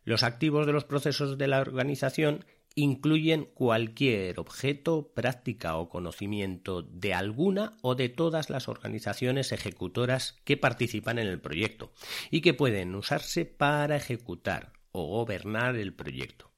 Los 0.08 0.24
activos 0.24 0.66
de 0.66 0.72
los 0.72 0.86
procesos 0.86 1.38
de 1.38 1.48
la 1.50 1.60
organización 1.60 2.46
incluyen 2.76 3.44
cualquier 3.44 4.40
objeto, 4.40 5.12
práctica 5.14 5.76
o 5.76 5.90
conocimiento 5.90 6.82
de 6.82 7.14
alguna 7.14 7.76
o 7.82 7.94
de 7.94 8.08
todas 8.08 8.50
las 8.50 8.70
organizaciones 8.70 9.52
ejecutoras 9.52 10.38
que 10.46 10.56
participan 10.56 11.20
en 11.20 11.28
el 11.28 11.42
proyecto 11.42 11.92
y 12.32 12.40
que 12.40 12.54
pueden 12.54 12.96
usarse 12.96 13.44
para 13.44 13.98
ejecutar 13.98 14.72
o 14.94 15.08
gobernar 15.08 15.76
el 15.76 15.94
proyecto. 15.94 16.54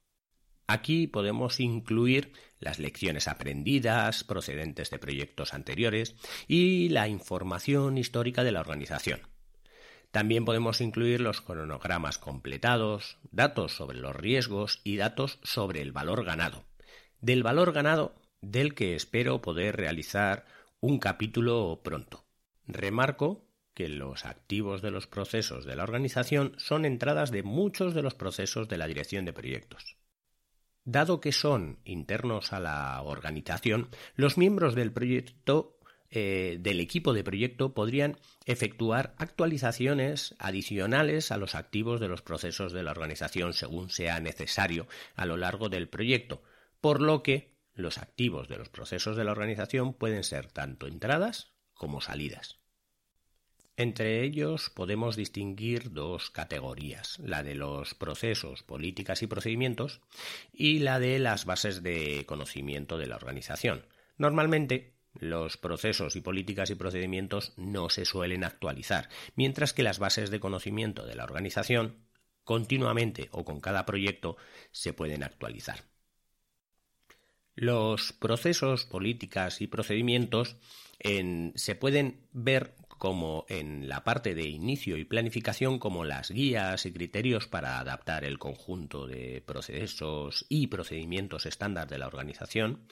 Aquí 0.68 1.08
podemos 1.08 1.58
incluir 1.58 2.32
las 2.60 2.78
lecciones 2.78 3.26
aprendidas 3.26 4.22
procedentes 4.22 4.90
de 4.90 5.00
proyectos 5.00 5.54
anteriores 5.54 6.14
y 6.46 6.88
la 6.90 7.08
información 7.08 7.98
histórica 7.98 8.44
de 8.44 8.52
la 8.52 8.60
organización. 8.60 9.29
También 10.10 10.44
podemos 10.44 10.80
incluir 10.80 11.20
los 11.20 11.40
cronogramas 11.40 12.18
completados, 12.18 13.18
datos 13.30 13.76
sobre 13.76 13.98
los 13.98 14.14
riesgos 14.16 14.80
y 14.82 14.96
datos 14.96 15.38
sobre 15.42 15.82
el 15.82 15.92
valor 15.92 16.24
ganado. 16.24 16.64
Del 17.20 17.42
valor 17.42 17.72
ganado 17.72 18.14
del 18.40 18.74
que 18.74 18.96
espero 18.96 19.40
poder 19.40 19.76
realizar 19.76 20.46
un 20.80 20.98
capítulo 20.98 21.80
pronto. 21.84 22.24
Remarco 22.66 23.44
que 23.74 23.88
los 23.88 24.24
activos 24.24 24.82
de 24.82 24.90
los 24.90 25.06
procesos 25.06 25.64
de 25.64 25.76
la 25.76 25.84
organización 25.84 26.54
son 26.58 26.84
entradas 26.84 27.30
de 27.30 27.42
muchos 27.42 27.94
de 27.94 28.02
los 28.02 28.14
procesos 28.14 28.68
de 28.68 28.78
la 28.78 28.86
dirección 28.86 29.24
de 29.24 29.32
proyectos. 29.32 29.96
Dado 30.84 31.20
que 31.20 31.32
son 31.32 31.78
internos 31.84 32.52
a 32.52 32.60
la 32.60 33.00
organización, 33.02 33.90
los 34.16 34.38
miembros 34.38 34.74
del 34.74 34.92
proyecto 34.92 35.78
eh, 36.10 36.56
del 36.60 36.80
equipo 36.80 37.12
de 37.12 37.22
proyecto 37.22 37.72
podrían 37.72 38.18
efectuar 38.44 39.14
actualizaciones 39.18 40.34
adicionales 40.38 41.30
a 41.30 41.36
los 41.36 41.54
activos 41.54 42.00
de 42.00 42.08
los 42.08 42.20
procesos 42.20 42.72
de 42.72 42.82
la 42.82 42.90
organización 42.90 43.52
según 43.52 43.90
sea 43.90 44.18
necesario 44.18 44.88
a 45.14 45.24
lo 45.24 45.36
largo 45.36 45.68
del 45.68 45.88
proyecto, 45.88 46.42
por 46.80 47.00
lo 47.00 47.22
que 47.22 47.54
los 47.74 47.98
activos 47.98 48.48
de 48.48 48.58
los 48.58 48.68
procesos 48.68 49.16
de 49.16 49.24
la 49.24 49.32
organización 49.32 49.94
pueden 49.94 50.24
ser 50.24 50.50
tanto 50.50 50.88
entradas 50.88 51.52
como 51.74 52.00
salidas. 52.00 52.58
Entre 53.76 54.22
ellos 54.24 54.68
podemos 54.68 55.16
distinguir 55.16 55.92
dos 55.92 56.30
categorías, 56.30 57.18
la 57.20 57.42
de 57.42 57.54
los 57.54 57.94
procesos, 57.94 58.62
políticas 58.62 59.22
y 59.22 59.26
procedimientos 59.26 60.00
y 60.52 60.80
la 60.80 60.98
de 60.98 61.18
las 61.18 61.46
bases 61.46 61.82
de 61.82 62.26
conocimiento 62.26 62.98
de 62.98 63.06
la 63.06 63.16
organización. 63.16 63.86
Normalmente 64.18 64.99
los 65.14 65.56
procesos 65.56 66.16
y 66.16 66.20
políticas 66.20 66.70
y 66.70 66.74
procedimientos 66.74 67.52
no 67.56 67.88
se 67.88 68.04
suelen 68.04 68.44
actualizar, 68.44 69.08
mientras 69.34 69.72
que 69.72 69.82
las 69.82 69.98
bases 69.98 70.30
de 70.30 70.40
conocimiento 70.40 71.06
de 71.06 71.14
la 71.14 71.24
organización 71.24 71.96
continuamente 72.44 73.28
o 73.32 73.44
con 73.44 73.60
cada 73.60 73.86
proyecto 73.86 74.36
se 74.72 74.92
pueden 74.92 75.22
actualizar. 75.22 75.84
Los 77.54 78.12
procesos, 78.12 78.86
políticas 78.86 79.60
y 79.60 79.66
procedimientos 79.66 80.56
se 81.54 81.74
pueden 81.74 82.26
ver 82.32 82.74
como 83.00 83.46
en 83.48 83.88
la 83.88 84.04
parte 84.04 84.34
de 84.34 84.46
inicio 84.46 84.98
y 84.98 85.06
planificación 85.06 85.78
como 85.78 86.04
las 86.04 86.30
guías 86.30 86.84
y 86.84 86.92
criterios 86.92 87.48
para 87.48 87.80
adaptar 87.80 88.24
el 88.24 88.38
conjunto 88.38 89.06
de 89.06 89.42
procesos 89.46 90.44
y 90.50 90.66
procedimientos 90.66 91.46
estándar 91.46 91.88
de 91.88 91.96
la 91.96 92.06
organización, 92.06 92.86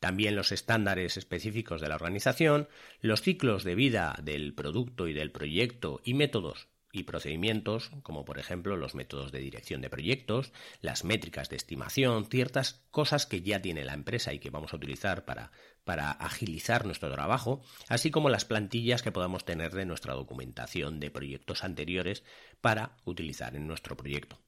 también 0.00 0.36
los 0.36 0.52
estándares 0.52 1.16
específicos 1.16 1.80
de 1.80 1.88
la 1.88 1.94
organización, 1.94 2.68
los 3.00 3.22
ciclos 3.22 3.64
de 3.64 3.74
vida 3.74 4.16
del 4.22 4.54
producto 4.54 5.08
y 5.08 5.12
del 5.12 5.32
proyecto 5.32 6.00
y 6.04 6.14
métodos 6.14 6.68
y 6.92 7.02
procedimientos, 7.02 7.90
como 8.02 8.24
por 8.24 8.38
ejemplo 8.38 8.76
los 8.76 8.94
métodos 8.94 9.30
de 9.30 9.40
dirección 9.40 9.82
de 9.82 9.90
proyectos, 9.90 10.52
las 10.80 11.04
métricas 11.04 11.50
de 11.50 11.56
estimación, 11.56 12.26
ciertas 12.26 12.84
cosas 12.90 13.26
que 13.26 13.42
ya 13.42 13.60
tiene 13.60 13.84
la 13.84 13.92
empresa 13.92 14.32
y 14.32 14.38
que 14.38 14.50
vamos 14.50 14.72
a 14.72 14.76
utilizar 14.76 15.24
para, 15.24 15.52
para 15.84 16.10
agilizar 16.10 16.86
nuestro 16.86 17.12
trabajo, 17.12 17.62
así 17.88 18.10
como 18.10 18.30
las 18.30 18.44
plantillas 18.44 19.02
que 19.02 19.12
podamos 19.12 19.44
tener 19.44 19.72
de 19.72 19.84
nuestra 19.84 20.14
documentación 20.14 21.00
de 21.00 21.10
proyectos 21.10 21.64
anteriores 21.64 22.24
para 22.60 22.96
utilizar 23.04 23.56
en 23.56 23.66
nuestro 23.66 23.96
proyecto. 23.96 24.38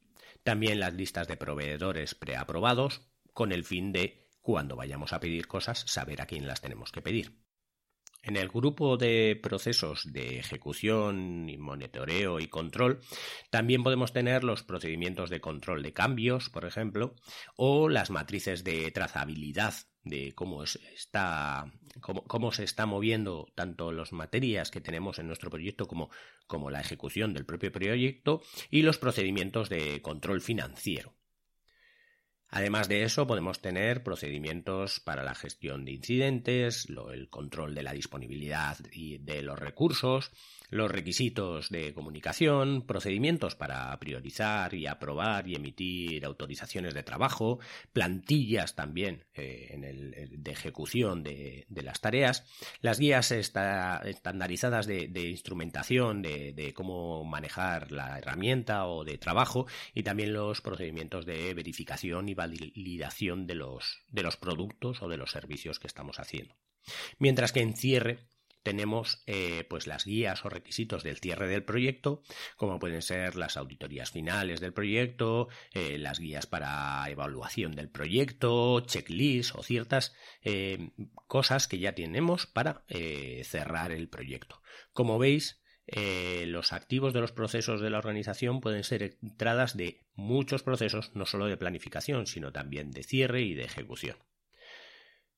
También 0.42 0.80
las 0.80 0.94
listas 0.94 1.28
de 1.28 1.36
proveedores 1.36 2.14
preaprobados 2.14 3.02
con 3.34 3.52
el 3.52 3.64
fin 3.64 3.92
de 3.92 4.27
cuando 4.48 4.76
vayamos 4.76 5.12
a 5.12 5.20
pedir 5.20 5.46
cosas, 5.46 5.84
saber 5.86 6.22
a 6.22 6.26
quién 6.26 6.46
las 6.46 6.62
tenemos 6.62 6.90
que 6.90 7.02
pedir. 7.02 7.36
En 8.22 8.34
el 8.38 8.48
grupo 8.48 8.96
de 8.96 9.38
procesos 9.42 10.10
de 10.10 10.38
ejecución 10.38 11.50
y 11.50 11.58
monitoreo 11.58 12.40
y 12.40 12.48
control, 12.48 13.00
también 13.50 13.82
podemos 13.82 14.14
tener 14.14 14.44
los 14.44 14.62
procedimientos 14.62 15.28
de 15.28 15.42
control 15.42 15.82
de 15.82 15.92
cambios, 15.92 16.48
por 16.48 16.64
ejemplo, 16.64 17.14
o 17.56 17.90
las 17.90 18.08
matrices 18.08 18.64
de 18.64 18.90
trazabilidad 18.90 19.74
de 20.02 20.32
cómo, 20.34 20.64
está, 20.64 21.70
cómo, 22.00 22.50
se 22.50 22.64
está 22.64 22.86
moviendo 22.86 23.52
tanto 23.54 23.92
las 23.92 24.14
materias 24.14 24.70
que 24.70 24.80
tenemos 24.80 25.18
en 25.18 25.26
nuestro 25.26 25.50
proyecto 25.50 25.86
como, 25.86 26.08
como 26.46 26.70
la 26.70 26.80
ejecución 26.80 27.34
del 27.34 27.44
propio 27.44 27.70
proyecto 27.70 28.40
y 28.70 28.80
los 28.80 28.96
procedimientos 28.96 29.68
de 29.68 30.00
control 30.00 30.40
financiero. 30.40 31.17
Además 32.50 32.88
de 32.88 33.02
eso, 33.02 33.26
podemos 33.26 33.60
tener 33.60 34.02
procedimientos 34.02 35.00
para 35.00 35.22
la 35.22 35.34
gestión 35.34 35.84
de 35.84 35.92
incidentes, 35.92 36.86
el 37.12 37.28
control 37.28 37.74
de 37.74 37.82
la 37.82 37.92
disponibilidad 37.92 38.78
y 38.90 39.18
de 39.18 39.42
los 39.42 39.58
recursos, 39.58 40.32
los 40.70 40.90
requisitos 40.90 41.70
de 41.70 41.94
comunicación, 41.94 42.82
procedimientos 42.82 43.54
para 43.54 43.98
priorizar 43.98 44.74
y 44.74 44.86
aprobar 44.86 45.48
y 45.48 45.54
emitir 45.54 46.24
autorizaciones 46.24 46.94
de 46.94 47.02
trabajo, 47.02 47.58
plantillas 47.92 48.74
también 48.74 49.24
eh, 49.34 49.68
en 49.70 49.84
el, 49.84 50.42
de 50.42 50.50
ejecución 50.50 51.22
de, 51.22 51.66
las 51.70 52.00
tareas, 52.00 52.44
las 52.80 52.98
guías 52.98 53.30
estandarizadas 53.30 54.86
de, 54.86 55.28
instrumentación, 55.28 56.22
de, 56.22 56.72
cómo 56.74 57.24
manejar 57.24 57.90
la 57.92 58.18
herramienta 58.18 58.86
o 58.86 59.04
de 59.04 59.18
trabajo 59.18 59.66
y 59.94 60.02
también 60.02 60.32
los 60.32 60.60
procedimientos 60.60 61.24
de 61.24 61.54
verificación 61.54 62.28
y 62.28 62.34
validación 62.38 63.46
de 63.46 63.54
los, 63.54 63.98
de 64.08 64.22
los 64.22 64.38
productos 64.38 65.02
o 65.02 65.08
de 65.08 65.18
los 65.18 65.32
servicios 65.32 65.78
que 65.78 65.86
estamos 65.86 66.18
haciendo. 66.18 66.56
Mientras 67.18 67.52
que 67.52 67.60
en 67.60 67.76
cierre 67.76 68.28
tenemos 68.62 69.22
eh, 69.26 69.64
pues 69.68 69.86
las 69.86 70.04
guías 70.04 70.44
o 70.44 70.48
requisitos 70.48 71.02
del 71.02 71.18
cierre 71.18 71.48
del 71.48 71.64
proyecto, 71.64 72.22
como 72.56 72.78
pueden 72.78 73.02
ser 73.02 73.36
las 73.36 73.56
auditorías 73.56 74.10
finales 74.10 74.60
del 74.60 74.74
proyecto, 74.74 75.48
eh, 75.72 75.98
las 75.98 76.18
guías 76.18 76.46
para 76.46 77.08
evaluación 77.08 77.72
del 77.72 77.88
proyecto, 77.88 78.80
checklists 78.80 79.54
o 79.54 79.62
ciertas 79.62 80.14
eh, 80.42 80.90
cosas 81.26 81.66
que 81.66 81.78
ya 81.78 81.94
tenemos 81.94 82.46
para 82.46 82.84
cerrar 83.44 83.92
el 83.92 84.08
proyecto. 84.08 84.60
Como 84.92 85.18
veis, 85.18 85.57
los 86.46 86.72
activos 86.72 87.12
de 87.12 87.20
los 87.20 87.32
procesos 87.32 87.80
de 87.80 87.90
la 87.90 87.98
organización 87.98 88.60
pueden 88.60 88.84
ser 88.84 89.16
entradas 89.22 89.76
de 89.76 90.04
muchos 90.14 90.62
procesos, 90.62 91.10
no 91.14 91.26
solo 91.26 91.46
de 91.46 91.56
planificación, 91.56 92.26
sino 92.26 92.52
también 92.52 92.90
de 92.90 93.02
cierre 93.02 93.42
y 93.42 93.54
de 93.54 93.64
ejecución. 93.64 94.16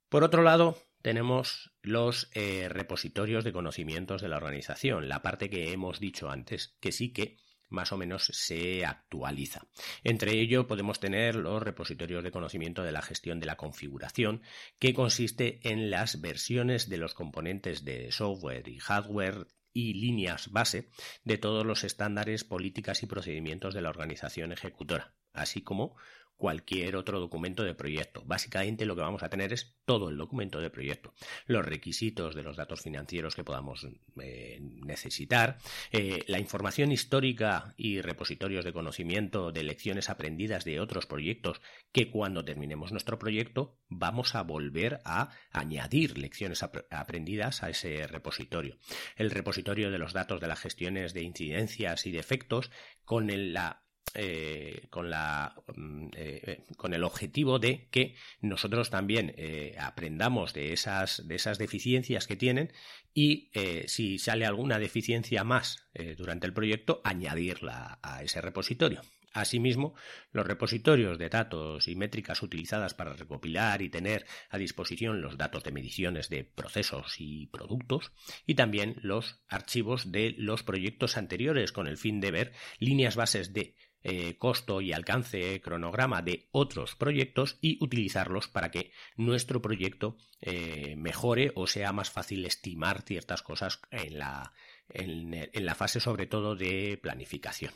Por 0.08 0.24
otro 0.24 0.42
lado, 0.42 0.76
tenemos 1.02 1.72
los 1.82 2.30
eh, 2.34 2.68
repositorios 2.68 3.44
de 3.44 3.52
conocimientos 3.52 4.20
de 4.20 4.28
la 4.28 4.36
organización, 4.36 5.08
la 5.08 5.22
parte 5.22 5.48
que 5.48 5.72
hemos 5.72 6.00
dicho 6.00 6.30
antes, 6.30 6.76
que 6.80 6.92
sí 6.92 7.12
que 7.12 7.38
más 7.68 7.92
o 7.92 7.96
menos 7.96 8.24
se 8.24 8.84
actualiza. 8.84 9.68
Entre 10.02 10.32
ello 10.40 10.66
podemos 10.66 10.98
tener 10.98 11.36
los 11.36 11.62
repositorios 11.62 12.24
de 12.24 12.32
conocimiento 12.32 12.82
de 12.82 12.92
la 12.92 13.02
gestión 13.02 13.38
de 13.38 13.46
la 13.46 13.56
configuración, 13.56 14.42
que 14.78 14.92
consiste 14.92 15.60
en 15.62 15.90
las 15.90 16.20
versiones 16.20 16.88
de 16.88 16.98
los 16.98 17.14
componentes 17.14 17.84
de 17.84 18.10
software 18.10 18.68
y 18.68 18.78
hardware 18.80 19.46
y 19.72 19.94
líneas 19.94 20.50
base 20.50 20.90
de 21.24 21.38
todos 21.38 21.64
los 21.64 21.84
estándares, 21.84 22.44
políticas 22.44 23.02
y 23.02 23.06
procedimientos 23.06 23.74
de 23.74 23.82
la 23.82 23.90
organización 23.90 24.52
ejecutora, 24.52 25.14
así 25.32 25.62
como 25.62 25.96
cualquier 26.40 26.96
otro 26.96 27.20
documento 27.20 27.62
de 27.62 27.74
proyecto. 27.74 28.22
Básicamente 28.24 28.86
lo 28.86 28.96
que 28.96 29.02
vamos 29.02 29.22
a 29.22 29.28
tener 29.28 29.52
es 29.52 29.76
todo 29.84 30.08
el 30.08 30.16
documento 30.16 30.58
de 30.58 30.70
proyecto, 30.70 31.12
los 31.46 31.64
requisitos 31.64 32.34
de 32.34 32.42
los 32.42 32.56
datos 32.56 32.80
financieros 32.80 33.34
que 33.34 33.44
podamos 33.44 33.86
eh, 34.20 34.58
necesitar, 34.60 35.58
eh, 35.92 36.24
la 36.26 36.40
información 36.40 36.92
histórica 36.92 37.74
y 37.76 38.00
repositorios 38.00 38.64
de 38.64 38.72
conocimiento 38.72 39.52
de 39.52 39.62
lecciones 39.62 40.08
aprendidas 40.08 40.64
de 40.64 40.80
otros 40.80 41.06
proyectos 41.06 41.60
que 41.92 42.10
cuando 42.10 42.44
terminemos 42.44 42.90
nuestro 42.90 43.18
proyecto 43.18 43.78
vamos 43.88 44.34
a 44.34 44.42
volver 44.42 45.00
a 45.04 45.30
añadir 45.50 46.16
lecciones 46.16 46.62
aprendidas 46.62 47.62
a 47.62 47.68
ese 47.68 48.06
repositorio. 48.06 48.78
El 49.16 49.30
repositorio 49.30 49.90
de 49.90 49.98
los 49.98 50.14
datos 50.14 50.40
de 50.40 50.48
las 50.48 50.60
gestiones 50.60 51.12
de 51.12 51.22
incidencias 51.22 52.06
y 52.06 52.12
defectos 52.12 52.70
con 53.04 53.28
la 53.52 53.82
eh, 54.14 54.86
con, 54.90 55.08
la, 55.08 55.54
mm, 55.74 56.06
eh, 56.16 56.42
eh, 56.46 56.64
con 56.76 56.94
el 56.94 57.04
objetivo 57.04 57.58
de 57.58 57.88
que 57.90 58.16
nosotros 58.40 58.90
también 58.90 59.34
aprendamos 59.78 60.52
de 60.52 60.72
esas, 60.72 61.26
de 61.28 61.36
esas 61.36 61.58
deficiencias 61.58 62.26
que 62.26 62.36
tienen 62.36 62.72
y 63.14 63.50
si 63.86 64.18
sale 64.18 64.46
alguna 64.46 64.78
deficiencia 64.78 65.44
más 65.44 65.88
durante 66.16 66.46
el 66.46 66.52
proyecto, 66.52 67.00
añadirla 67.04 67.98
a 68.02 68.22
ese 68.22 68.40
repositorio. 68.40 69.02
Asimismo, 69.32 69.94
los 70.32 70.44
repositorios 70.44 71.16
de 71.16 71.28
datos 71.28 71.86
y 71.86 71.94
métricas 71.94 72.42
utilizadas 72.42 72.94
para 72.94 73.12
recopilar 73.12 73.80
y 73.80 73.88
tener 73.88 74.26
a 74.48 74.58
disposición 74.58 75.22
los 75.22 75.38
datos 75.38 75.62
de 75.62 75.70
mediciones 75.70 76.28
de 76.30 76.42
procesos 76.42 77.14
y 77.18 77.46
productos 77.46 78.10
y 78.44 78.56
también 78.56 78.96
los 79.02 79.40
archivos 79.48 80.10
de 80.10 80.34
los 80.36 80.64
proyectos 80.64 81.16
anteriores 81.16 81.70
con 81.70 81.86
el 81.86 81.96
fin 81.96 82.20
de 82.20 82.32
ver 82.32 82.52
líneas 82.80 83.14
bases 83.14 83.52
de 83.52 83.76
eh, 84.02 84.36
costo 84.38 84.80
y 84.80 84.92
alcance 84.92 85.60
cronograma 85.60 86.22
de 86.22 86.48
otros 86.52 86.96
proyectos 86.96 87.58
y 87.60 87.82
utilizarlos 87.82 88.48
para 88.48 88.70
que 88.70 88.92
nuestro 89.16 89.60
proyecto 89.60 90.16
eh, 90.40 90.94
mejore 90.96 91.52
o 91.54 91.66
sea 91.66 91.92
más 91.92 92.10
fácil 92.10 92.44
estimar 92.46 93.02
ciertas 93.02 93.42
cosas 93.42 93.80
en 93.90 94.18
la, 94.18 94.52
en 94.88 95.66
la 95.66 95.74
fase 95.74 96.00
sobre 96.00 96.26
todo 96.26 96.56
de 96.56 96.98
planificación. 97.02 97.72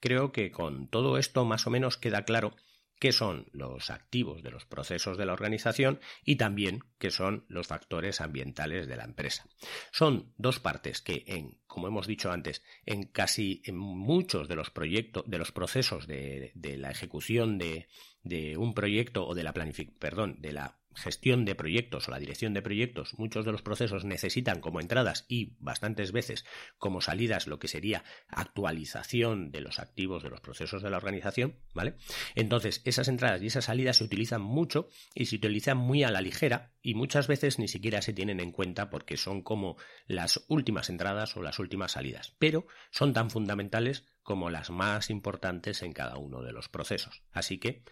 Creo 0.00 0.32
que 0.32 0.50
con 0.50 0.88
todo 0.88 1.16
esto 1.16 1.44
más 1.44 1.66
o 1.68 1.70
menos 1.70 1.96
queda 1.96 2.24
claro 2.24 2.56
qué 3.02 3.10
son 3.10 3.48
los 3.50 3.90
activos 3.90 4.44
de 4.44 4.52
los 4.52 4.64
procesos 4.64 5.18
de 5.18 5.26
la 5.26 5.32
organización 5.32 5.98
y 6.24 6.36
también 6.36 6.84
qué 7.00 7.10
son 7.10 7.44
los 7.48 7.66
factores 7.66 8.20
ambientales 8.20 8.86
de 8.86 8.96
la 8.96 9.02
empresa. 9.02 9.44
Son 9.90 10.32
dos 10.36 10.60
partes 10.60 11.02
que 11.02 11.24
en, 11.26 11.58
como 11.66 11.88
hemos 11.88 12.06
dicho 12.06 12.30
antes, 12.30 12.62
en 12.86 13.02
casi 13.02 13.60
en 13.64 13.76
muchos 13.76 14.46
de 14.46 14.54
los 14.54 14.70
proyectos, 14.70 15.24
de 15.26 15.38
los 15.38 15.50
procesos 15.50 16.06
de, 16.06 16.52
la 16.54 16.92
ejecución 16.92 17.58
de, 17.58 17.88
de, 18.22 18.56
un 18.56 18.72
proyecto 18.72 19.26
o 19.26 19.34
de 19.34 19.42
la 19.42 19.52
planificación, 19.52 19.98
perdón, 19.98 20.36
de 20.38 20.52
la 20.52 20.78
gestión 20.94 21.44
de 21.44 21.54
proyectos 21.54 22.08
o 22.08 22.10
la 22.10 22.18
dirección 22.18 22.54
de 22.54 22.62
proyectos, 22.62 23.18
muchos 23.18 23.44
de 23.44 23.52
los 23.52 23.62
procesos 23.62 24.04
necesitan 24.04 24.60
como 24.60 24.80
entradas 24.80 25.24
y 25.28 25.54
bastantes 25.58 26.12
veces 26.12 26.44
como 26.78 27.00
salidas 27.00 27.46
lo 27.46 27.58
que 27.58 27.68
sería 27.68 28.04
actualización 28.28 29.50
de 29.50 29.60
los 29.60 29.78
activos 29.78 30.22
de 30.22 30.30
los 30.30 30.40
procesos 30.40 30.82
de 30.82 30.90
la 30.90 30.96
organización, 30.96 31.56
¿vale? 31.74 31.94
Entonces, 32.34 32.82
esas 32.84 33.08
entradas 33.08 33.42
y 33.42 33.46
esas 33.46 33.66
salidas 33.66 33.98
se 33.98 34.04
utilizan 34.04 34.42
mucho 34.42 34.88
y 35.14 35.26
se 35.26 35.36
utilizan 35.36 35.78
muy 35.78 36.04
a 36.04 36.10
la 36.10 36.20
ligera 36.20 36.72
y 36.82 36.94
muchas 36.94 37.26
veces 37.28 37.58
ni 37.58 37.68
siquiera 37.68 38.02
se 38.02 38.12
tienen 38.12 38.40
en 38.40 38.52
cuenta 38.52 38.90
porque 38.90 39.16
son 39.16 39.42
como 39.42 39.76
las 40.06 40.44
últimas 40.48 40.90
entradas 40.90 41.36
o 41.36 41.42
las 41.42 41.58
últimas 41.58 41.92
salidas, 41.92 42.34
pero 42.38 42.66
son 42.90 43.12
tan 43.12 43.30
fundamentales 43.30 44.04
como 44.22 44.50
las 44.50 44.70
más 44.70 45.10
importantes 45.10 45.82
en 45.82 45.92
cada 45.92 46.16
uno 46.16 46.42
de 46.42 46.52
los 46.52 46.68
procesos. 46.68 47.22
Así 47.32 47.58
que 47.58 47.82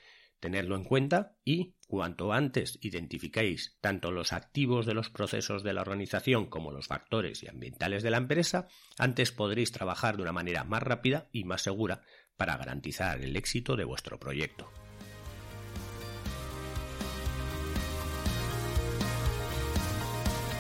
Tenerlo 0.40 0.74
en 0.76 0.85
cuenta 0.85 1.37
y 1.44 1.76
cuanto 1.87 2.33
antes 2.33 2.79
identifiquéis 2.83 3.76
tanto 3.81 4.11
los 4.11 4.33
activos 4.33 4.87
de 4.87 4.94
los 4.94 5.11
procesos 5.11 5.62
de 5.62 5.74
la 5.74 5.83
organización 5.83 6.46
como 6.46 6.72
los 6.72 6.87
factores 6.87 7.42
y 7.42 7.48
ambientales 7.48 8.03
de 8.03 8.11
la 8.11 8.16
empresa, 8.16 8.66
antes 8.98 9.33
podréis 9.33 9.70
trabajar 9.70 10.16
de 10.16 10.22
una 10.22 10.33
manera 10.33 10.64
más 10.64 10.83
rápida 10.83 11.29
y 11.31 11.44
más 11.44 11.62
segura 11.62 12.03
para 12.37 12.57
garantizar 12.57 13.20
el 13.20 13.37
éxito 13.37 13.76
de 13.76 13.85
vuestro 13.85 14.18
proyecto. 14.18 14.70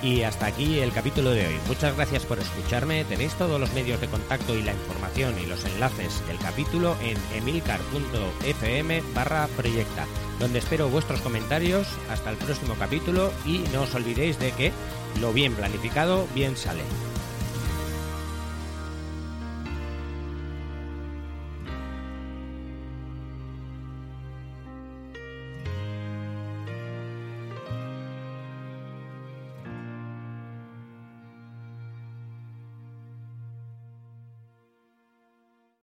Y 0.02 0.22
hasta 0.22 0.46
aquí 0.46 0.78
el 0.78 0.92
capítulo 0.92 1.30
de 1.30 1.46
hoy. 1.46 1.54
Muchas 1.66 1.94
gracias 1.94 2.24
por 2.24 2.38
escucharme. 2.38 3.04
Tenéis 3.04 3.34
todos 3.34 3.60
los 3.60 3.72
medios 3.74 4.00
de 4.00 4.08
contacto 4.08 4.54
y 4.54 4.62
la 4.62 4.72
información 4.72 5.34
y 5.38 5.46
los 5.46 5.64
enlaces 5.66 6.26
del 6.26 6.38
capítulo 6.38 6.96
en 7.02 7.18
emilcar.fm 7.36 9.02
barra 9.14 9.46
proyecta, 9.56 10.06
donde 10.38 10.60
espero 10.60 10.88
vuestros 10.88 11.20
comentarios. 11.20 11.86
Hasta 12.10 12.30
el 12.30 12.36
próximo 12.38 12.76
capítulo 12.78 13.30
y 13.44 13.58
no 13.72 13.82
os 13.82 13.94
olvidéis 13.94 14.38
de 14.38 14.52
que 14.52 14.72
lo 15.20 15.34
bien 15.34 15.54
planificado 15.54 16.26
bien 16.34 16.56
sale. 16.56 16.82